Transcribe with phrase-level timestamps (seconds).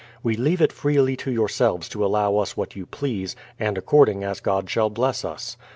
[0.23, 4.39] We leave it freely to yourselves to allow us what you please, and according as
[4.39, 5.57] God shall bless us.